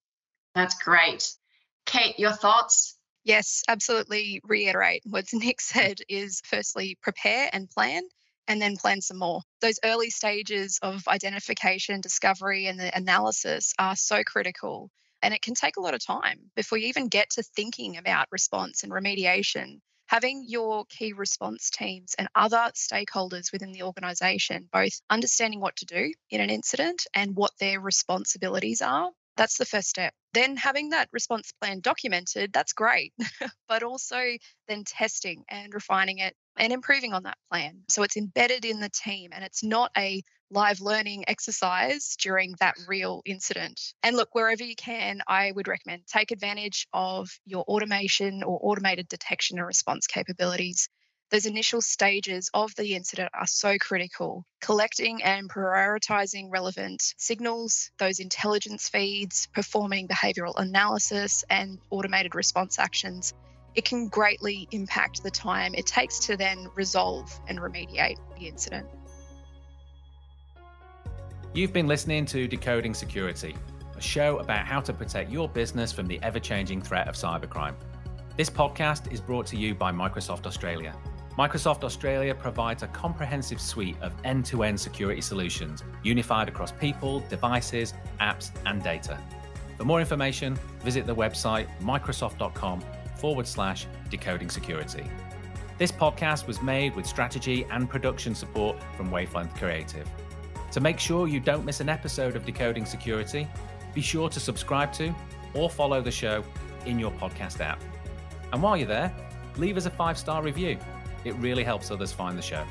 That's 0.54 0.80
great. 0.80 1.28
Kate, 1.84 2.16
your 2.20 2.30
thoughts? 2.30 2.96
Yes, 3.24 3.64
absolutely. 3.66 4.40
Reiterate 4.44 5.02
what 5.04 5.24
Nick 5.32 5.60
said 5.60 5.98
is 6.08 6.40
firstly, 6.44 6.96
prepare 7.02 7.50
and 7.52 7.68
plan. 7.68 8.02
And 8.48 8.60
then 8.60 8.76
plan 8.76 9.00
some 9.00 9.18
more. 9.18 9.42
Those 9.60 9.78
early 9.84 10.10
stages 10.10 10.78
of 10.82 11.06
identification, 11.08 12.00
discovery, 12.00 12.66
and 12.66 12.78
the 12.78 12.94
analysis 12.96 13.72
are 13.78 13.96
so 13.96 14.22
critical. 14.24 14.90
And 15.22 15.32
it 15.32 15.42
can 15.42 15.54
take 15.54 15.76
a 15.76 15.80
lot 15.80 15.94
of 15.94 16.04
time 16.04 16.50
before 16.56 16.78
you 16.78 16.88
even 16.88 17.08
get 17.08 17.30
to 17.30 17.42
thinking 17.42 17.96
about 17.96 18.26
response 18.32 18.82
and 18.82 18.92
remediation. 18.92 19.78
Having 20.08 20.44
your 20.48 20.84
key 20.86 21.12
response 21.12 21.70
teams 21.70 22.14
and 22.18 22.28
other 22.34 22.70
stakeholders 22.74 23.52
within 23.52 23.72
the 23.72 23.84
organization 23.84 24.68
both 24.72 25.00
understanding 25.08 25.60
what 25.60 25.76
to 25.76 25.86
do 25.86 26.12
in 26.28 26.40
an 26.40 26.50
incident 26.50 27.06
and 27.14 27.34
what 27.34 27.52
their 27.58 27.80
responsibilities 27.80 28.82
are 28.82 29.10
that's 29.36 29.58
the 29.58 29.64
first 29.64 29.88
step. 29.88 30.14
Then 30.34 30.56
having 30.56 30.90
that 30.90 31.08
response 31.12 31.52
plan 31.60 31.80
documented, 31.80 32.52
that's 32.52 32.72
great, 32.72 33.12
but 33.68 33.82
also 33.82 34.20
then 34.68 34.84
testing 34.84 35.44
and 35.48 35.72
refining 35.74 36.18
it 36.18 36.34
and 36.56 36.72
improving 36.72 37.12
on 37.12 37.24
that 37.24 37.38
plan. 37.50 37.82
So 37.88 38.02
it's 38.02 38.16
embedded 38.16 38.64
in 38.64 38.80
the 38.80 38.90
team 38.90 39.30
and 39.32 39.44
it's 39.44 39.64
not 39.64 39.90
a 39.96 40.22
live 40.50 40.80
learning 40.80 41.24
exercise 41.28 42.14
during 42.20 42.54
that 42.60 42.74
real 42.86 43.22
incident. 43.24 43.80
And 44.02 44.16
look, 44.16 44.34
wherever 44.34 44.62
you 44.62 44.76
can, 44.76 45.22
I 45.26 45.50
would 45.52 45.66
recommend 45.66 46.02
take 46.06 46.30
advantage 46.30 46.86
of 46.92 47.30
your 47.46 47.64
automation 47.64 48.42
or 48.42 48.58
automated 48.62 49.08
detection 49.08 49.58
and 49.58 49.66
response 49.66 50.06
capabilities 50.06 50.88
those 51.32 51.46
initial 51.46 51.80
stages 51.80 52.50
of 52.52 52.74
the 52.76 52.94
incident 52.94 53.30
are 53.32 53.46
so 53.46 53.78
critical. 53.78 54.44
Collecting 54.60 55.22
and 55.22 55.48
prioritizing 55.48 56.48
relevant 56.50 57.14
signals, 57.16 57.90
those 57.98 58.20
intelligence 58.20 58.90
feeds, 58.90 59.48
performing 59.54 60.06
behavioral 60.06 60.52
analysis 60.58 61.42
and 61.48 61.78
automated 61.88 62.34
response 62.34 62.78
actions, 62.78 63.32
it 63.74 63.86
can 63.86 64.08
greatly 64.08 64.68
impact 64.72 65.22
the 65.22 65.30
time 65.30 65.74
it 65.74 65.86
takes 65.86 66.18
to 66.18 66.36
then 66.36 66.68
resolve 66.74 67.32
and 67.48 67.58
remediate 67.58 68.18
the 68.38 68.46
incident. 68.46 68.86
You've 71.54 71.72
been 71.72 71.86
listening 71.86 72.26
to 72.26 72.46
Decoding 72.46 72.92
Security, 72.92 73.56
a 73.96 74.00
show 74.02 74.36
about 74.36 74.66
how 74.66 74.80
to 74.82 74.92
protect 74.92 75.30
your 75.30 75.48
business 75.48 75.92
from 75.92 76.06
the 76.06 76.20
ever 76.22 76.38
changing 76.38 76.82
threat 76.82 77.08
of 77.08 77.14
cybercrime. 77.14 77.74
This 78.36 78.50
podcast 78.50 79.10
is 79.10 79.20
brought 79.20 79.46
to 79.46 79.56
you 79.56 79.74
by 79.74 79.92
Microsoft 79.92 80.46
Australia. 80.46 80.94
Microsoft 81.38 81.82
Australia 81.82 82.34
provides 82.34 82.82
a 82.82 82.86
comprehensive 82.88 83.58
suite 83.58 83.96
of 84.02 84.12
end 84.22 84.44
to 84.44 84.64
end 84.64 84.78
security 84.78 85.22
solutions 85.22 85.82
unified 86.02 86.46
across 86.46 86.72
people, 86.72 87.20
devices, 87.30 87.94
apps, 88.20 88.50
and 88.66 88.82
data. 88.82 89.18
For 89.78 89.84
more 89.84 89.98
information, 89.98 90.58
visit 90.80 91.06
the 91.06 91.14
website 91.14 91.68
microsoft.com 91.80 92.84
forward 93.16 93.46
slash 93.46 93.86
decoding 94.10 94.50
security. 94.50 95.04
This 95.78 95.90
podcast 95.90 96.46
was 96.46 96.60
made 96.60 96.94
with 96.94 97.06
strategy 97.06 97.66
and 97.70 97.88
production 97.88 98.34
support 98.34 98.76
from 98.94 99.10
Wavelength 99.10 99.54
Creative. 99.54 100.06
To 100.72 100.80
make 100.80 100.98
sure 100.98 101.26
you 101.26 101.40
don't 101.40 101.64
miss 101.64 101.80
an 101.80 101.88
episode 101.88 102.36
of 102.36 102.44
Decoding 102.44 102.84
Security, 102.84 103.48
be 103.94 104.02
sure 104.02 104.28
to 104.28 104.38
subscribe 104.38 104.92
to 104.94 105.14
or 105.54 105.70
follow 105.70 106.02
the 106.02 106.10
show 106.10 106.44
in 106.84 106.98
your 106.98 107.10
podcast 107.12 107.60
app. 107.60 107.82
And 108.52 108.62
while 108.62 108.76
you're 108.76 108.86
there, 108.86 109.14
leave 109.56 109.78
us 109.78 109.86
a 109.86 109.90
five 109.90 110.18
star 110.18 110.42
review 110.42 110.78
it 111.24 111.32
really 111.34 111.64
helps 111.64 111.90
others 111.90 112.12
find 112.12 112.36
the 112.36 112.42
show. 112.42 112.64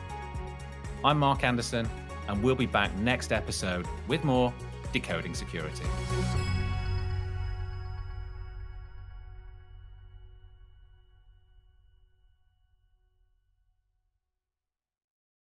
I'm 1.04 1.20
Mark 1.20 1.44
Anderson, 1.44 1.90
and 2.28 2.44
we'll 2.44 2.56
be 2.56 2.66
back 2.66 2.96
next 2.98 3.32
episode 3.32 3.86
with 4.08 4.24
more 4.24 4.54
Decoding 4.92 5.34
Security. 5.34 5.86